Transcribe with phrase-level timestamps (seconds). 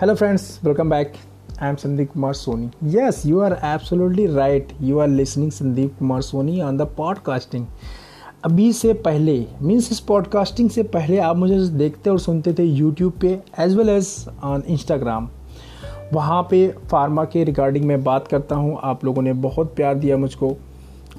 [0.00, 1.16] Hello, friends, welcome back.
[1.58, 2.72] I am Sandeep Kumar Soni.
[2.80, 4.72] Yes, you are absolutely right.
[4.80, 7.66] You are listening Sandeep Kumar Soni on the podcasting.
[8.44, 13.18] अभी से पहले means इस podcasting से पहले आप मुझे देखते और सुनते थे यूट्यूब
[13.20, 14.08] पे as well as
[14.44, 15.28] on Instagram
[16.12, 20.16] वहाँ पे फार्मा के रिगार्डिंग मैं बात करता हूँ आप लोगों ने बहुत प्यार दिया
[20.16, 20.56] मुझको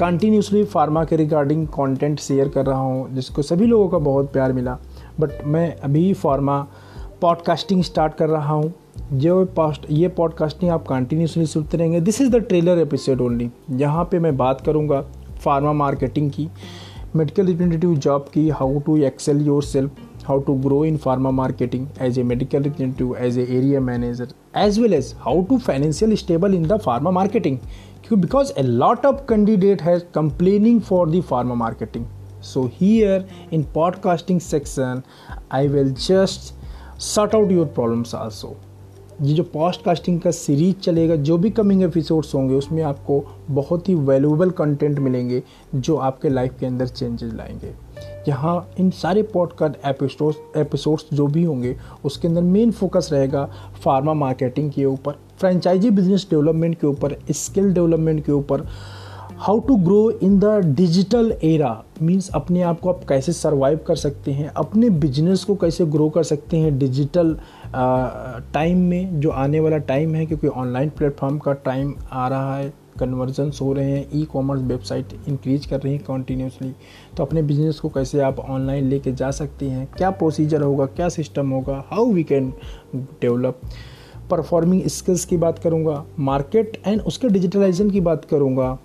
[0.00, 4.52] कंटिन्यूसली फार्मा के रिगार्डिंग कंटेंट शेयर कर रहा हूँ जिसको सभी लोगों का बहुत प्यार
[4.52, 4.78] मिला
[5.20, 6.66] बट मैं अभी फार्मा
[7.22, 8.72] पॉडकास्टिंग स्टार्ट कर रहा हूँ।
[9.12, 14.04] जो पॉस्ट ये पॉडकास्टिंग आप कंटिन्यूसली सुनते रहेंगे। This is the trailer episode only यहाँ
[14.04, 15.00] पे मैं बात करूँगा
[15.44, 16.48] फार्मा मार्केटिंग की
[17.16, 19.90] मेडिकल रिप्रेजेंटेटिव जॉब की how to excel yourself
[20.26, 24.78] how to grow in pharma marketing as a medical representative as a area manager as
[24.78, 27.58] well as how to financial stable in the pharma marketing
[28.06, 32.06] क्यों because a lot of candidate has complaining for the pharma marketing
[32.42, 33.20] so here
[33.52, 35.02] in podcasting section
[35.52, 36.52] I will just
[37.00, 38.56] sort out your problems also
[39.22, 43.94] ये जो podcasting का series चलेगा, जो भी coming episodes होंगे, उसमें आपको बहुत ही
[43.94, 45.42] वैल्यूएबल कंटेंट मिलेंगे,
[45.74, 47.72] जो आपके लाइफ के अंदर चेंजेस लाएँगे।
[48.28, 53.48] यहाँ इन सारे पॉडकास्ट एपिसोड्स एपिसोड्स जो भी होंगे, उसके अंदर मेन फोकस रहेगा
[53.84, 58.66] फार्मा मार्केटिंग के ऊपर फ्रेंचाइजी बिज़नेस डेवलपमेंट के ऊपर स्किल डेवलपमेंट के ऊपर
[59.40, 60.44] how to grow in the
[60.76, 61.70] digital era
[62.02, 66.08] means अपने आप को आप कैसे सर्वाइव कर सकते हैं, अपने बिज़नेस को कैसे ग्रो
[66.08, 67.34] कर सकते हैं डिजिटल
[67.74, 72.72] टाइम में, जो आने वाला टाइम है, क्योंकि ऑनलाइन प्लेटफॉर्म का टाइम आ रहा है
[72.98, 76.72] कन्वर्जन्स हो रहे हैं ई कॉमर्स वेबसाइट इंक्रीज कर रही हैं कॉन्टीन्यूसली
[77.16, 81.08] तो अपने बिज़नेस को कैसे आप ऑनलाइन लेके जा सकते हैं, क्या प्रोसीजर होगा, क्या
[81.08, 82.52] सिस्टम होगा how we can
[82.94, 83.60] develop
[84.30, 88.78] performing skills की बात करूँगा मार्केट एंड उसके डिजिटलाइजेशन की बात करूँगा।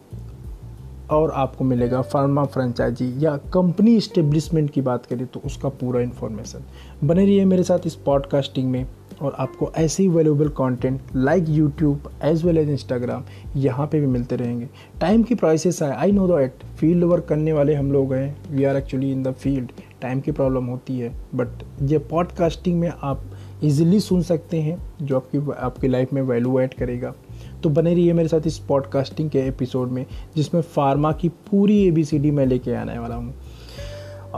[1.11, 6.63] और आपको मिलेगा फार्मा फ्रेंचाइजी या कंपनी इस्टेब्लिशमेंट की बात करें तो उसका पूरा इन्फॉर्मेशन
[7.03, 8.85] बने रहिए मेरे साथ इस पॉडकास्टिंग में
[9.21, 13.23] और आपको ऐसे ही valuable content like YouTube as well as Instagram
[13.55, 14.67] यहाँ पे भी मिलते रहेंगे।
[15.01, 18.63] टाइम की प्राइसेस है I know that field work करने वाले हम लोग हैं। We
[18.63, 19.71] are actually in the field
[20.01, 23.23] time की प्रॉब्लम होती है। बट ये पॉडकास्टिंग में आप
[23.63, 27.13] इजीली सुन सकते हैं, जो आपकी आपकी लाइफ में वैल्यू ऐड करेगा।
[27.65, 30.05] तो बने रहिए मेरे साथ इस पॉडकास्टिंग के एपिसोड में,
[30.35, 33.33] जिसमें फार्मा की पूरी ए बी सी डी मैं लेके आने वाला हूँ।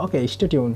[0.04, 0.74] Okay stay tune